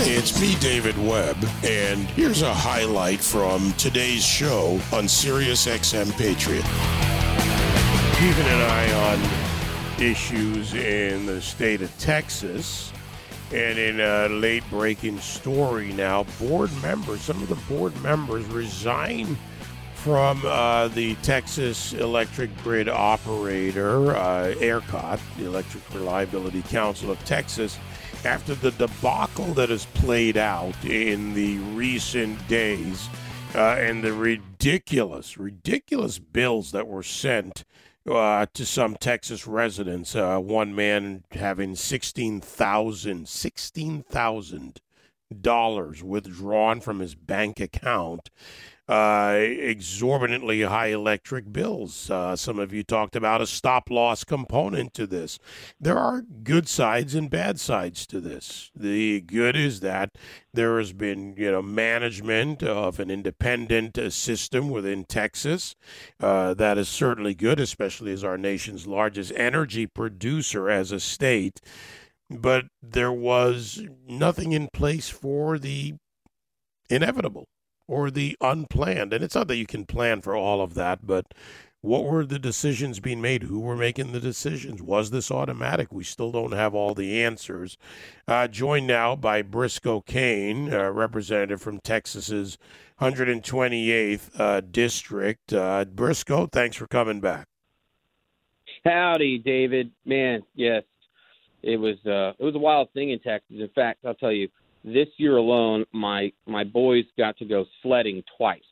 [0.00, 6.62] It's me, David Webb, and here's a highlight from today's show on Sirius XM Patriot.
[8.14, 12.92] Keeping an eye on issues in the state of Texas.
[13.52, 19.36] And in a late breaking story now, board members, some of the board members resign
[19.94, 27.80] from uh, the Texas Electric Grid Operator, uh, ERCOT, the Electric Reliability Council of Texas,
[28.24, 33.08] after the debacle that has played out in the recent days
[33.54, 37.64] uh, and the ridiculous, ridiculous bills that were sent
[38.10, 40.14] uh, to some Texas residents.
[40.16, 44.80] Uh, one man having sixteen thousand, sixteen thousand
[45.40, 48.30] dollars withdrawn from his bank account
[48.88, 52.10] uh, exorbitantly high electric bills.
[52.10, 55.38] Uh, some of you talked about a stop loss component to this.
[55.78, 58.70] There are good sides and bad sides to this.
[58.74, 60.12] The good is that
[60.54, 65.76] there has been, you know, management of an independent uh, system within Texas.
[66.18, 71.60] Uh, that is certainly good, especially as our nation's largest energy producer as a state.
[72.30, 75.94] But there was nothing in place for the
[76.90, 77.46] inevitable
[77.88, 79.12] or the unplanned.
[79.12, 81.34] And it's not that you can plan for all of that, but
[81.80, 83.44] what were the decisions being made?
[83.44, 84.82] Who were making the decisions?
[84.82, 85.92] Was this automatic?
[85.92, 87.76] We still don't have all the answers.
[88.26, 92.58] Uh, joined now by Briscoe uh, representative from Texas's
[93.00, 95.52] 128th uh, district.
[95.52, 97.46] Uh, Briscoe, thanks for coming back.
[98.84, 99.90] Howdy, David.
[100.04, 100.82] Man, yes,
[101.62, 103.56] it was uh, it was a wild thing in Texas.
[103.58, 104.48] In fact, I'll tell you,
[104.84, 108.62] this year alone, my my boys got to go sledding twice.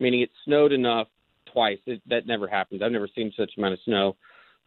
[0.00, 1.08] Meaning it snowed enough
[1.52, 1.78] twice.
[1.86, 2.82] It, that never happens.
[2.82, 4.16] I've never seen such amount of snow.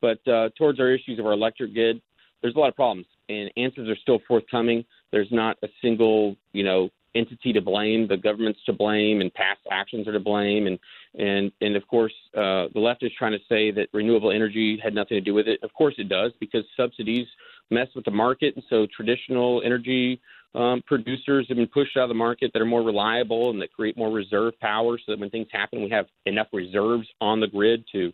[0.01, 2.01] But uh, towards our issues of our electric grid,
[2.41, 4.85] there's a lot of problems, and answers are still forthcoming.
[5.11, 8.07] There's not a single, you know, entity to blame.
[8.07, 10.67] The government's to blame, and past actions are to blame.
[10.67, 10.79] And
[11.17, 14.93] and and of course, uh, the left is trying to say that renewable energy had
[14.93, 15.59] nothing to do with it.
[15.63, 17.27] Of course, it does because subsidies
[17.71, 20.21] mess with the market, and so traditional energy
[20.53, 23.73] um, producers have been pushed out of the market that are more reliable and that
[23.73, 27.47] create more reserve power, so that when things happen, we have enough reserves on the
[27.47, 28.13] grid to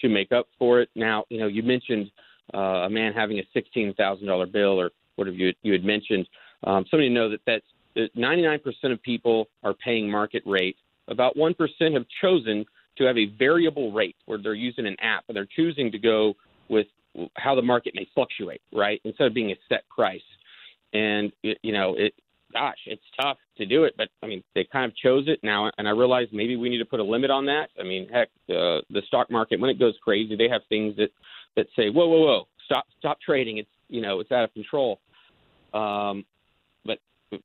[0.00, 0.88] to make up for it.
[0.94, 2.10] Now, you know, you mentioned
[2.52, 6.28] uh, a man having a sixteen thousand dollar bill, or whatever you you had mentioned.
[6.64, 8.60] Um, somebody know that that's that 99%
[8.92, 10.76] of people are paying market rate.
[11.08, 11.54] About 1%
[11.94, 12.64] have chosen
[12.98, 16.34] to have a variable rate where they're using an app and they're choosing to go
[16.68, 16.86] with
[17.36, 19.00] how the market may fluctuate, right?
[19.04, 20.20] Instead of being a set price.
[20.92, 22.14] And it, you know it
[22.52, 25.68] gosh it's tough to do it but i mean they kind of chose it now
[25.76, 27.70] and i realize maybe we need to put a limit on that.
[27.80, 31.10] I mean heck uh, the stock market when it goes crazy they have things that
[31.56, 33.58] that say whoa whoa whoa stop stop trading.
[33.58, 35.00] It's you know it's out of control.
[35.72, 36.24] Um,
[36.84, 36.98] but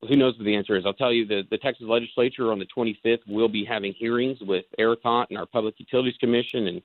[0.08, 0.84] who knows what the answer is.
[0.86, 4.66] I'll tell you the, the texas legislature on the 25th will be having hearings with
[4.80, 6.82] ERCOT and our public utilities commission and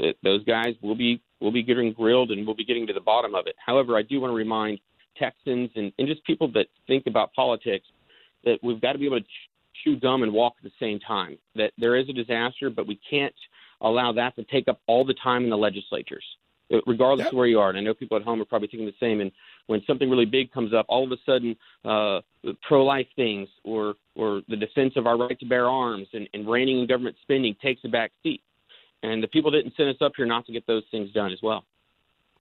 [0.00, 3.00] uh, those guys will be will be getting grilled and we'll be getting to the
[3.00, 4.78] bottom of it however i do want to remind
[5.18, 7.86] Texans and, and just people that think about politics
[8.44, 9.26] that we've got to be able to
[9.84, 11.38] chew gum and walk at the same time.
[11.54, 13.34] That there is a disaster, but we can't
[13.80, 16.24] allow that to take up all the time in the legislatures,
[16.72, 17.32] uh, regardless yep.
[17.32, 17.68] of where you are.
[17.68, 19.20] And I know people at home are probably thinking the same.
[19.20, 19.32] And
[19.66, 22.20] when something really big comes up, all of a sudden, uh,
[22.62, 26.80] pro-life things or or the defense of our right to bear arms and, and reining
[26.80, 28.42] in government spending takes a back seat.
[29.02, 31.40] And the people didn't send us up here not to get those things done as
[31.42, 31.64] well.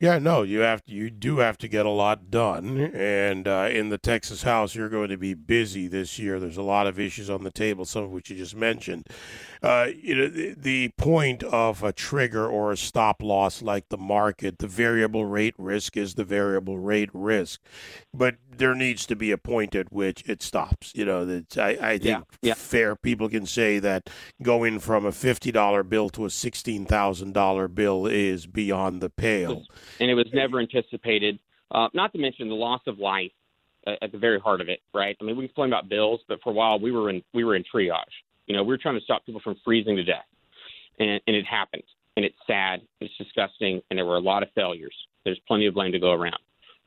[0.02, 3.70] Yeah, no, you have to, you do have to get a lot done, and uh,
[3.72, 6.40] in the Texas House, you're going to be busy this year.
[6.40, 9.06] There's a lot of issues on the table, some of which you just mentioned.
[9.62, 13.98] Uh, you know, the, the point of a trigger or a stop loss, like the
[13.98, 17.62] market, the variable rate risk is the variable rate risk,
[18.12, 20.94] but there needs to be a point at which it stops.
[20.96, 22.54] You know, that I, I think yeah, yeah.
[22.56, 24.10] fair people can say that
[24.42, 29.12] going from a fifty dollar bill to a sixteen thousand dollar bill is beyond the
[29.12, 29.64] pale
[30.00, 31.40] and it was never anticipated.
[31.72, 33.32] Uh, not to mention the loss of life
[33.88, 35.16] uh, at the very heart of it, right?
[35.20, 37.56] I mean, we complain about bills, but for a while we were in we were
[37.56, 38.04] in triage.
[38.48, 40.26] You know, we were trying to stop people from freezing to death,
[41.00, 41.84] and, and it happened.
[42.18, 44.94] And it's sad, it's disgusting, and there were a lot of failures.
[45.24, 46.40] There's plenty of blame to go around.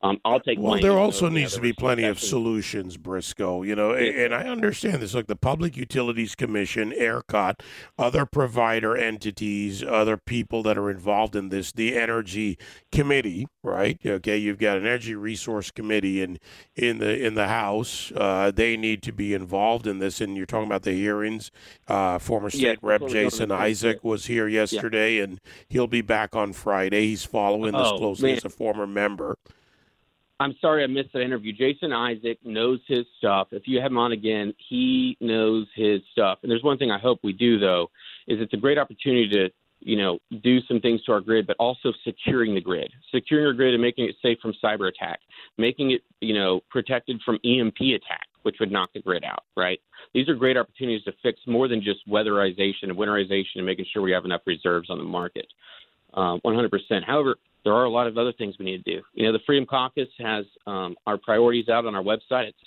[0.05, 0.59] Um, I'll take.
[0.59, 3.63] Well, there also needs to be plenty of solutions, Briscoe.
[3.63, 5.13] You know, and I understand this.
[5.13, 7.61] Look, the Public Utilities Commission, ERCOT,
[7.97, 12.57] other provider entities, other people that are involved in this, the Energy
[12.91, 13.99] Committee, right?
[14.05, 16.39] Okay, you've got an Energy Resource Committee in
[16.75, 18.11] in the in the House.
[18.15, 20.21] Uh, they need to be involved in this.
[20.21, 21.51] And you're talking about the hearings.
[21.87, 25.23] Uh, former State yeah, Rep Jason Isaac was here yesterday, yeah.
[25.23, 27.07] and he'll be back on Friday.
[27.07, 28.37] He's following this oh, closely man.
[28.37, 29.37] as a former member.
[30.39, 31.53] I'm sorry I missed that interview.
[31.53, 33.47] Jason Isaac knows his stuff.
[33.51, 36.39] If you have him on again, he knows his stuff.
[36.43, 37.89] And there's one thing I hope we do though,
[38.27, 39.49] is it's a great opportunity to
[39.85, 43.53] you know, do some things to our grid, but also securing the grid, securing our
[43.53, 45.19] grid and making it safe from cyber attack,
[45.57, 49.79] making it, you know, protected from EMP attack, which would knock the grid out, right?
[50.13, 54.01] These are great opportunities to fix more than just weatherization and winterization and making sure
[54.01, 55.45] we have enough reserves on the market.
[56.15, 56.69] Uh, 100%.
[57.05, 57.35] However,
[57.65, 59.01] there are a lot of other things we need to do.
[59.15, 62.47] You know, the Freedom Caucus has um, our priorities out on our website.
[62.47, 62.57] It's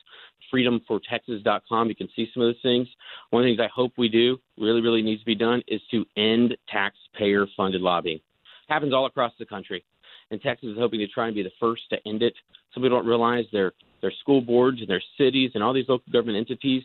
[0.52, 1.88] freedomfortexas.com.
[1.88, 2.88] You can see some of those things.
[3.30, 5.80] One of the things I hope we do, really, really needs to be done, is
[5.92, 8.16] to end taxpayer funded lobbying.
[8.16, 8.22] It
[8.68, 9.84] Happens all across the country.
[10.30, 12.34] And Texas is hoping to try and be the first to end it.
[12.74, 16.12] Some people don't realize their their school boards and their cities and all these local
[16.12, 16.84] government entities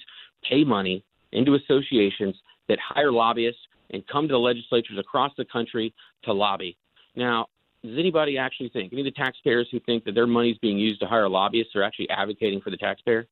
[0.50, 2.36] pay money into associations
[2.70, 3.60] that hire lobbyists
[3.92, 5.94] and come to the legislatures across the country
[6.24, 6.76] to lobby.
[7.16, 7.48] Now,
[7.84, 10.78] does anybody actually think any of the taxpayers who think that their money is being
[10.78, 13.28] used to hire lobbyists are actually advocating for the taxpayer?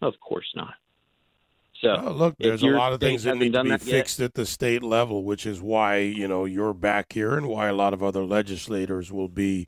[0.00, 0.74] Of course not.
[1.80, 4.26] So oh, look, there's a lot of things that need to be fixed yet.
[4.26, 7.72] at the state level, which is why you know you're back here, and why a
[7.72, 9.66] lot of other legislators will be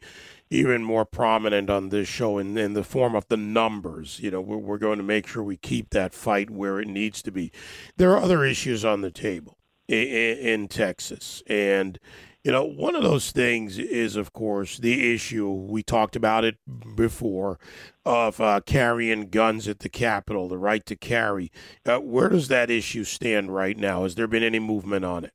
[0.49, 4.21] even more prominent on this show in, in the form of the numbers.
[4.21, 7.21] You know, we're, we're going to make sure we keep that fight where it needs
[7.23, 7.51] to be.
[7.97, 9.59] There are other issues on the table
[9.89, 11.99] in, in Texas, and
[12.45, 15.51] you know, one of those things is, of course, the issue.
[15.51, 16.57] We talked about it
[16.95, 17.59] before
[18.05, 21.51] of uh, carrying guns at the Capitol, the right to carry.
[21.87, 24.03] Uh, where does that issue stand right now?
[24.03, 25.33] Has there been any movement on it?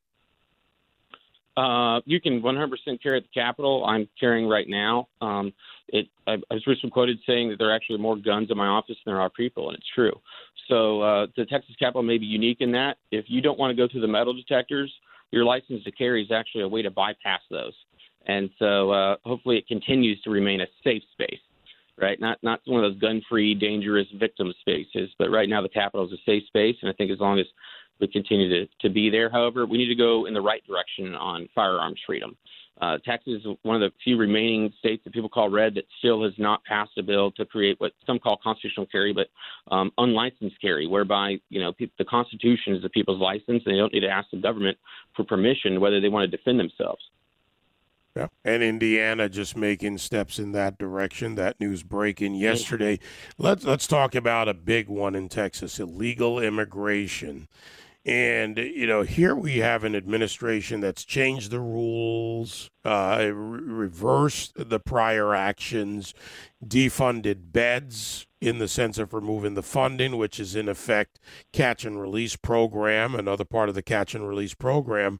[1.57, 3.83] Uh, you can 100% carry at the Capitol.
[3.85, 5.07] I'm carrying right now.
[5.19, 5.51] Um,
[5.87, 8.67] it, I, I, was recently quoted saying that there are actually more guns in my
[8.67, 10.13] office than there are people, and it's true.
[10.69, 12.97] So uh, the Texas Capitol may be unique in that.
[13.11, 14.93] If you don't want to go through the metal detectors,
[15.31, 17.73] your license to carry is actually a way to bypass those.
[18.27, 21.39] And so uh, hopefully it continues to remain a safe space,
[21.97, 22.19] right?
[22.19, 26.13] Not not one of those gun-free, dangerous victim spaces, but right now the Capitol is
[26.13, 27.45] a safe space, and I think as long as
[27.99, 31.15] we continue to, to be there, however, we need to go in the right direction
[31.15, 32.35] on firearms freedom.
[32.79, 36.23] Uh, Texas is one of the few remaining states that people call red that still
[36.23, 39.27] has not passed a bill to create what some call constitutional carry, but
[39.69, 43.77] um, unlicensed carry, whereby you know pe- the Constitution is the people's license, and they
[43.77, 44.77] don't need to ask the government
[45.15, 47.01] for permission whether they want to defend themselves.
[48.15, 48.27] Yeah.
[48.43, 51.35] And Indiana just making steps in that direction.
[51.35, 52.99] That news breaking yesterday.
[53.37, 57.47] Let's let's talk about a big one in Texas: illegal immigration.
[58.05, 64.53] And, you know, here we have an administration that's changed the rules, uh, re- reversed
[64.55, 66.13] the prior actions,
[66.65, 71.19] defunded beds in the sense of removing the funding, which is in effect
[71.51, 75.19] catch and release program, another part of the catch and release program.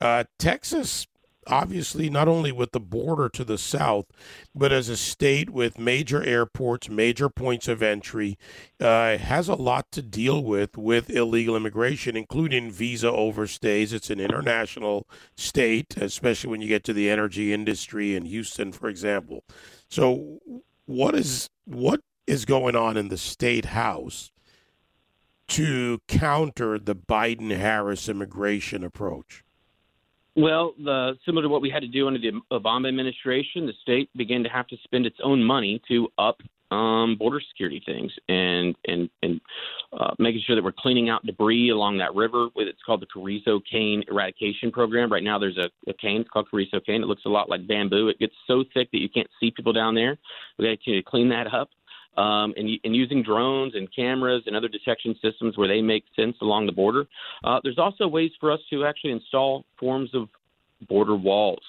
[0.00, 1.08] Uh, Texas
[1.46, 4.06] obviously not only with the border to the south,
[4.54, 8.38] but as a state with major airports, major points of entry,
[8.80, 13.92] uh, has a lot to deal with with illegal immigration, including visa overstays.
[13.92, 15.06] It's an international
[15.36, 19.44] state, especially when you get to the energy industry in Houston, for example.
[19.88, 20.40] So,
[20.86, 24.30] what is what is going on in the state house?
[25.48, 29.42] To counter the Biden Harris immigration approach?
[30.36, 34.08] Well, the, similar to what we had to do under the Obama administration, the state
[34.16, 36.40] began to have to spend its own money to up
[36.70, 39.40] um, border security things and and and
[39.92, 42.48] uh, making sure that we're cleaning out debris along that river.
[42.54, 45.10] With it's called the Carrizo cane eradication program.
[45.10, 47.02] Right now, there's a, a cane called Carrizo cane.
[47.02, 48.08] It looks a lot like bamboo.
[48.08, 50.16] It gets so thick that you can't see people down there.
[50.58, 51.70] We got to clean that up.
[52.16, 56.36] Um, and, and, using drones and cameras and other detection systems where they make sense
[56.42, 57.06] along the border.
[57.44, 60.28] Uh, there's also ways for us to actually install forms of
[60.88, 61.62] border walls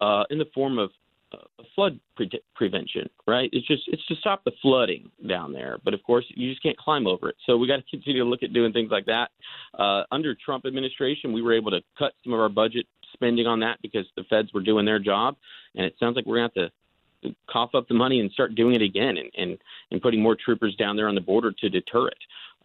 [0.00, 0.90] uh, in the form of
[1.32, 3.48] uh, flood pre- prevention, right?
[3.52, 5.78] It's just it's to stop the flooding down there.
[5.84, 7.36] But of course, you just can't climb over it.
[7.46, 9.30] So we got to continue to look at doing things like that.
[9.78, 13.60] Uh, under Trump administration, we were able to cut some of our budget spending on
[13.60, 15.36] that because the feds were doing their job,
[15.74, 16.74] and it sounds like we're going to have to
[17.48, 19.58] cough up the money and start doing it again and, and,
[19.90, 22.18] and putting more troopers down there on the border to deter it.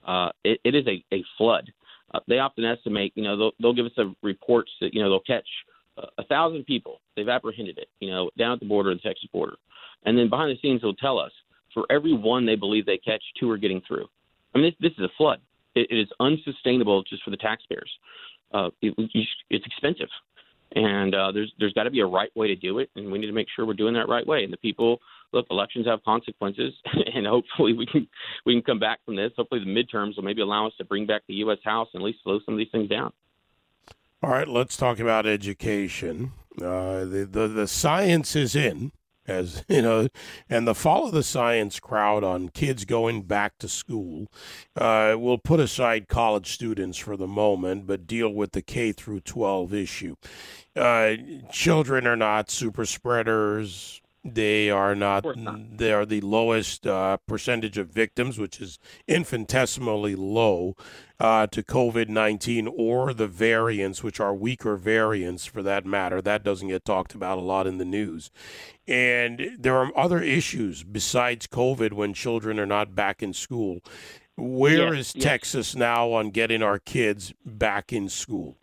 [0.08, 1.72] Uh, it, it is a, a flood.
[2.14, 5.10] Uh, they often estimate, you know, they'll, they'll give us a reports that, you know,
[5.10, 5.48] they'll catch
[6.18, 7.02] a thousand people.
[7.16, 9.56] They've apprehended it, you know, down at the border, the Texas border.
[10.06, 11.32] And then behind the scenes, they'll tell us
[11.74, 14.08] for every one they believe they catch, two are getting through.
[14.54, 15.40] I mean, this, this is a flood.
[15.76, 17.92] It, it is unsustainable just for the taxpayers.
[18.52, 18.94] Uh, it,
[19.50, 20.08] it's expensive
[20.76, 23.18] and uh, there's there's got to be a right way to do it, and we
[23.18, 24.44] need to make sure we're doing that right way.
[24.44, 25.00] And the people,
[25.32, 26.74] look, elections have consequences,
[27.14, 28.08] and hopefully we can
[28.46, 29.32] we can come back from this.
[29.36, 31.60] Hopefully the midterms will maybe allow us to bring back the U.S.
[31.64, 33.12] House and at least slow some of these things down.
[34.22, 36.34] All right, let's talk about education.
[36.58, 38.92] Uh, the, the the science is in,
[39.30, 40.08] as you know,
[40.50, 44.28] and the follow the science crowd on kids going back to school.
[44.76, 49.22] Uh, we'll put aside college students for the moment, but deal with the K through
[49.22, 50.16] 12 issue.
[50.76, 51.16] Uh,
[51.52, 53.99] children are not super spreaders.
[54.24, 55.78] They are not, not.
[55.78, 60.76] They are the lowest uh, percentage of victims, which is infinitesimally low
[61.22, 66.22] uh, to COVID 19 or the variants, which are weaker variants for that matter.
[66.22, 68.30] That doesn't get talked about a lot in the news.
[68.88, 73.80] And there are other issues besides COVID when children are not back in school.
[74.36, 75.24] Where yes, is yes.
[75.24, 78.58] Texas now on getting our kids back in school?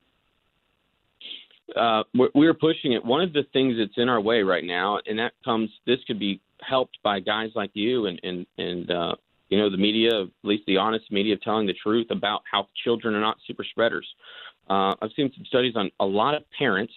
[1.74, 2.04] Uh,
[2.34, 3.04] we're, pushing it.
[3.04, 6.18] One of the things that's in our way right now, and that comes, this could
[6.18, 9.14] be helped by guys like you and and and uh,
[9.48, 13.14] you know the media, at least the honest media, telling the truth about how children
[13.14, 14.06] are not super spreaders.
[14.68, 16.92] Uh, I've seen some studies on a lot of parents,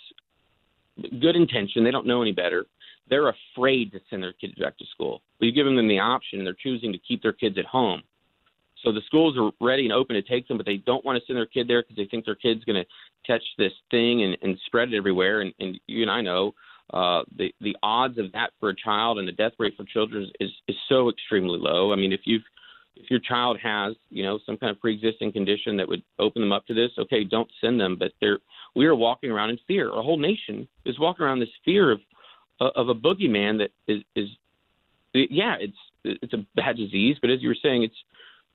[1.20, 2.66] good intention, they don't know any better.
[3.10, 5.22] They're afraid to send their kids back to school.
[5.40, 8.04] We give them the option, and they're choosing to keep their kids at home.
[8.84, 11.26] So the schools are ready and open to take them, but they don't want to
[11.26, 12.90] send their kid there because they think their kid's going to
[13.26, 15.42] catch this thing and, and spread it everywhere.
[15.42, 16.54] And, and you and I know
[16.94, 20.30] uh, the the odds of that for a child and the death rate for children
[20.40, 21.94] is is so extremely low.
[21.94, 22.44] I mean, if you've
[22.96, 26.52] if your child has you know some kind of pre-existing condition that would open them
[26.52, 27.96] up to this, okay, don't send them.
[27.98, 28.40] But they're
[28.76, 29.92] we are walking around in fear.
[29.92, 32.00] Our whole nation is walking around this fear of
[32.60, 34.30] of a boogeyman that is is
[35.14, 37.96] yeah, it's it's a bad disease, but as you were saying, it's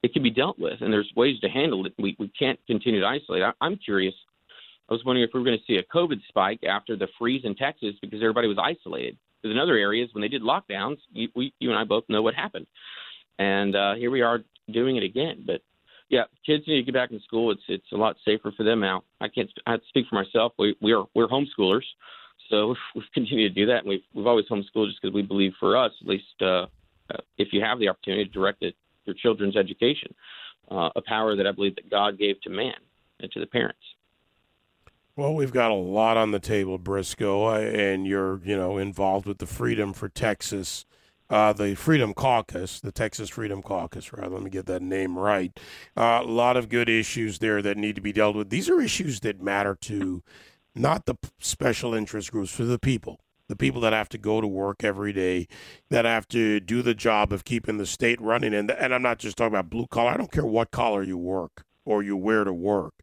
[0.04, 1.94] it can be dealt with, and there's ways to handle it.
[1.98, 3.42] We we can't continue to isolate.
[3.42, 4.12] I, I'm curious.
[4.90, 7.40] I was wondering if we were going to see a COVID spike after the freeze
[7.44, 9.16] in Texas because everybody was isolated.
[9.40, 12.20] Because in other areas, when they did lockdowns, you, we, you and I both know
[12.20, 12.66] what happened,
[13.38, 15.42] and uh, here we are doing it again.
[15.46, 15.62] But
[16.10, 17.50] yeah, kids need to get back in school.
[17.50, 19.04] It's it's a lot safer for them now.
[19.22, 20.52] I can't I speak for myself.
[20.58, 21.86] We we are we're homeschoolers,
[22.50, 23.78] so we've continued to do that.
[23.78, 26.66] And we've we've always homeschooled just because we believe for us, at least, uh,
[27.10, 28.74] uh, if you have the opportunity to direct it
[29.06, 30.14] your children's education,
[30.70, 32.74] uh, a power that I believe that God gave to man
[33.20, 33.80] and to the parents.
[35.16, 39.26] Well, we've got a lot on the table, Briscoe, uh, and you're you know involved
[39.26, 40.86] with the Freedom for Texas,
[41.30, 44.12] uh, the Freedom Caucus, the Texas Freedom Caucus.
[44.12, 45.56] Rather, let me get that name right.
[45.96, 48.50] Uh, a lot of good issues there that need to be dealt with.
[48.50, 50.24] These are issues that matter to
[50.74, 53.20] not the special interest groups, for the people
[53.54, 55.46] the people that have to go to work every day,
[55.88, 58.52] that have to do the job of keeping the state running.
[58.52, 60.10] And, and I'm not just talking about blue collar.
[60.10, 62.94] I don't care what collar you work or you wear to work.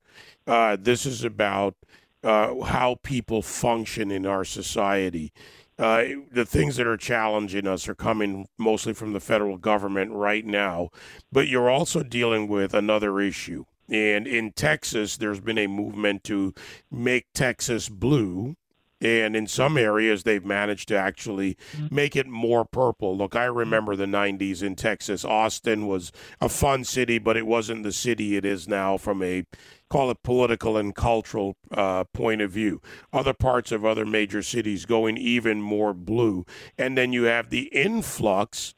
[0.45, 1.75] Uh, this is about
[2.23, 5.31] uh, how people function in our society.
[5.79, 10.45] Uh, the things that are challenging us are coming mostly from the federal government right
[10.45, 10.89] now,
[11.31, 13.63] but you're also dealing with another issue.
[13.89, 16.53] And in Texas, there's been a movement to
[16.91, 18.55] make Texas blue
[19.01, 21.93] and in some areas they've managed to actually mm-hmm.
[21.93, 23.17] make it more purple.
[23.17, 25.25] Look, I remember the 90s in Texas.
[25.25, 29.45] Austin was a fun city, but it wasn't the city it is now from a
[29.89, 32.81] call it political and cultural uh, point of view.
[33.11, 36.45] Other parts of other major cities going even more blue.
[36.77, 38.73] And then you have the influx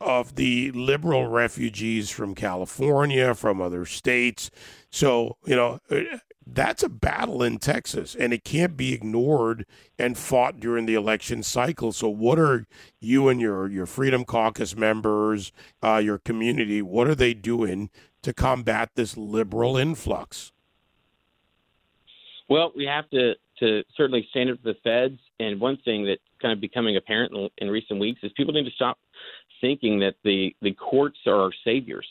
[0.00, 4.50] of the liberal refugees from California, from other states.
[4.90, 5.78] So, you know,
[6.46, 9.66] that's a battle in Texas, and it can't be ignored
[9.98, 11.92] and fought during the election cycle.
[11.92, 12.66] So, what are
[13.00, 15.50] you and your your Freedom Caucus members,
[15.82, 17.90] uh, your community, what are they doing
[18.22, 20.52] to combat this liberal influx?
[22.48, 25.18] Well, we have to to certainly stand up to the feds.
[25.40, 28.66] And one thing that's kind of becoming apparent in, in recent weeks is people need
[28.66, 28.98] to stop
[29.60, 32.06] thinking that the the courts are our saviors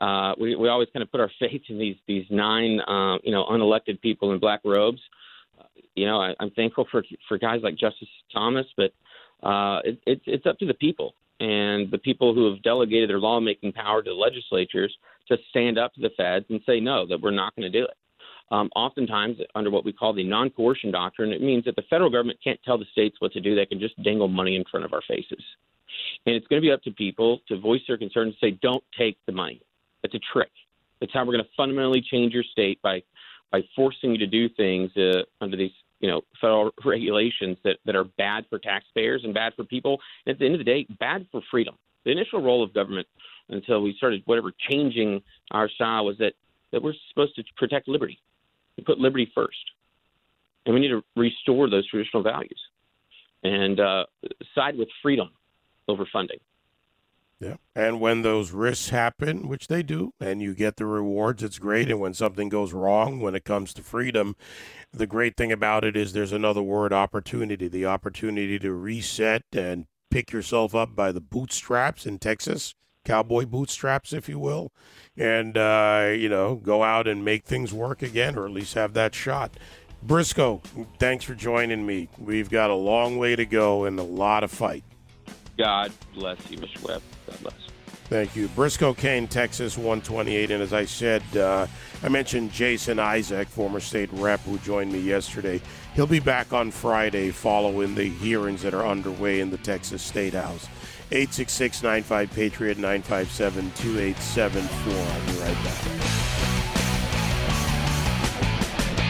[0.00, 3.32] uh, we we always kind of put our faith in these these nine uh, you
[3.32, 5.00] know unelected people in black robes.
[5.58, 5.64] Uh,
[5.94, 8.92] you know, I, I'm thankful for for guys like Justice Thomas, but
[9.46, 13.18] uh, it, it's it's up to the people and the people who have delegated their
[13.18, 14.94] lawmaking power to legislatures
[15.26, 17.84] to stand up to the feds and say no, that we're not going to do
[17.84, 17.96] it.
[18.52, 22.10] Um, oftentimes, under what we call the non coercion doctrine, it means that the federal
[22.10, 23.54] government can't tell the states what to do.
[23.54, 25.42] They can just dangle money in front of our faces.
[26.26, 28.82] And it's going to be up to people to voice their concerns and say, don't
[28.98, 29.62] take the money.
[30.02, 30.50] It's a trick.
[31.00, 33.02] It's how we're going to fundamentally change your state by
[33.50, 37.96] by forcing you to do things uh, under these you know federal regulations that, that
[37.96, 39.98] are bad for taxpayers and bad for people.
[40.26, 41.76] And at the end of the day, bad for freedom.
[42.04, 43.06] The initial role of government
[43.48, 46.34] until we started whatever changing our style was that
[46.72, 48.18] that we're supposed to protect liberty.
[48.76, 49.58] We put liberty first,
[50.64, 52.60] and we need to restore those traditional values
[53.42, 54.04] and uh,
[54.54, 55.30] side with freedom
[55.88, 56.38] over funding.
[57.40, 57.56] Yeah.
[57.74, 61.90] And when those risks happen, which they do, and you get the rewards, it's great.
[61.90, 64.36] And when something goes wrong when it comes to freedom,
[64.92, 69.86] the great thing about it is there's another word opportunity the opportunity to reset and
[70.10, 72.74] pick yourself up by the bootstraps in Texas,
[73.06, 74.70] cowboy bootstraps, if you will,
[75.16, 78.92] and, uh, you know, go out and make things work again, or at least have
[78.92, 79.56] that shot.
[80.02, 80.60] Briscoe,
[80.98, 82.08] thanks for joining me.
[82.18, 84.84] We've got a long way to go and a lot of fight.
[85.56, 86.82] God bless you, Mr.
[86.82, 87.02] Webb.
[87.30, 87.54] God bless.
[88.10, 88.48] Thank you.
[88.48, 90.50] Briscoe Cain, Texas 128.
[90.50, 91.68] And as I said, uh,
[92.02, 95.60] I mentioned Jason Isaac, former state rep, who joined me yesterday.
[95.94, 100.34] He'll be back on Friday following the hearings that are underway in the Texas State
[100.34, 100.66] House.
[101.12, 104.92] 866 95 Patriot 957 2874.
[104.92, 106.19] I'll be right back.